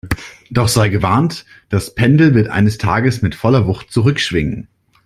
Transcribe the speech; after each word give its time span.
Doch 0.49 0.67
sei 0.67 0.89
gewarnt, 0.89 1.45
das 1.69 1.93
Pendel 1.93 2.33
wird 2.33 2.47
eines 2.47 2.79
Tages 2.79 3.21
mit 3.21 3.35
voller 3.35 3.67
Wucht 3.67 3.91
zurückschwingen! 3.91 4.67